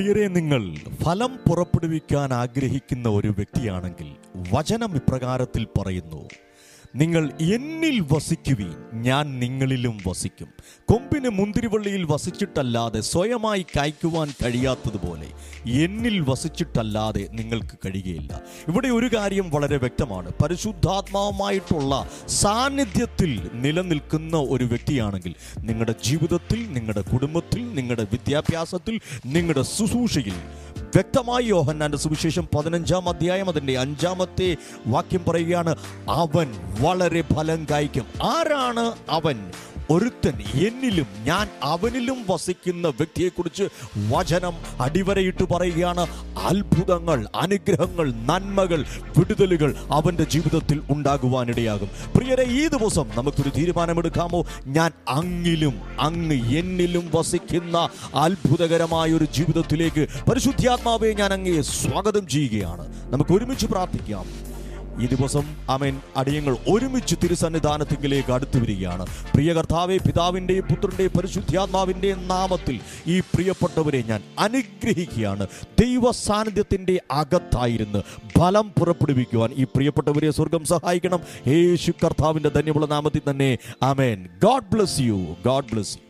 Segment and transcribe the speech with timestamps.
[0.00, 0.62] പ്രിയരെ നിങ്ങൾ
[1.02, 4.08] ഫലം പുറപ്പെടുവിക്കാൻ ആഗ്രഹിക്കുന്ന ഒരു വ്യക്തിയാണെങ്കിൽ
[4.52, 6.20] വചനം ഇപ്രകാരത്തിൽ പറയുന്നു.
[6.96, 8.74] നിങ്ങൾ എന്നിൽ വസിക്കുവീൻ.
[8.92, 10.48] ഞാൻ നിങ്ങളിലും വസിക്കും.
[10.88, 15.26] കൊമ്പിന് മുന്തിരിവള്ളിയിൽ വസിച്ചിട്ടല്ലാതെ സ്വയമായി കായ്ക്കുവാൻ കഴിയാത്തതുപോലെ
[15.70, 18.40] എന്നിൽ വസിച്ചിട്ടല്ലാതെ നിങ്ങൾക്ക് കഴിയുകയില്ല.
[18.68, 20.32] ഇവിടെ ഒരു കാര്യം വളരെ വ്യക്തമാണ്.
[20.42, 30.34] പരിശുദ്ധാത്മാവുമായിട്ടുള്ള സാന്നിധ്യത്തിൽ നിലനിൽക്കുന്ന ഒരു വ്യക്തിയാണെങ്കിൽ നിങ്ങളുടെ ജീവിതത്തിൽ നിങ്ങളുടെ കുടുംബത്തിൽ നിങ്ങളുടെ വിദ്യാഭ്യാസത്തിൽ നിങ്ങളുടെ ശുശ്രൂഷയിൽ
[30.94, 34.56] വ്യക്തമായി യോഹന്നാന്റെ സുവിശേഷം പതിനഞ്ചാം അധ്യായം അതിന്റെ അഞ്ചാമത്തെ
[34.86, 35.76] വാക്യം പറയുകയാണ്
[36.10, 38.06] അവൻ വളരെ ഫലം കായ്ക്കും.
[38.22, 39.50] ആരാണ് അവൻ?
[39.90, 43.68] ഒരുത്തൻ എന്നിലും ഞാൻ അവനിലും വസിക്കുന്ന വ്യക്തിയെക്കുറിച്ച്
[44.10, 46.06] വചനം അടിവരയിട്ട് പറയുകയാണ്.
[46.48, 48.84] അത്ഭുതങ്ങൾ അനുഗ്രഹങ്ങൾ നന്മകൾ
[49.18, 51.90] വിടുതലുകൾ അവന്റെ ജീവിതത്തിൽ ഉണ്ടാകുവാനിടയാകും.
[52.16, 54.44] പ്രിയരെ ഈ ദിവസം നമുക്കൊരു തീരുമാനമെടുക്കാമോ?
[54.66, 62.86] ഞാൻ അങ്ങിലും അങ്ങ് എന്നിലും വസിക്കുന്ന അത്ഭുതകരമായ ഒരു ജീവിതത്തിലേക്ക് പരിശുദ്ധാത്മാവെ ഞാൻ അങ്ങയെ സ്വാഗതം ചെയ്യുകയാണ്.
[63.12, 64.49] നമുക്ക് ഒരുമിച്ച് പ്രാർത്ഥിക്കാം.
[64.98, 69.06] ഈ ദിവസം അമേൻ അടിയങ്ങൾ ഒരുമിച്ച് തിരുസന്നിധാനത്തിങ്കിലേക്ക് അടുത്തു വരികയാണ്.
[69.06, 75.46] പ്രിയ കർത്താവെ പിതാവിന്റെയും പുത്രന്റെയും പരിശുദ്ധാത്മാവിന്റെയും നാമത്തിൽ ഈ പ്രിയപ്പെട്ടവരെ ഞാൻ അനുഗ്രഹിക്കുകയാണ്.
[75.80, 78.02] ദൈവ സാന്നിധ്യത്തിന്റെ അകത്തായിരുന്ന്
[78.38, 81.20] ഫലം പുറപ്പെടുവിക്കുവാൻ ഈ പ്രിയപ്പെട്ടവരെ സ്വർഗം സഹായിക്കണം.
[81.46, 85.36] യേശു കർത്താവിന്റെ ധന്യമുള്ള നാമത്തിൽ തന്നെ amen God bless you.
[85.44, 86.09] God bless you.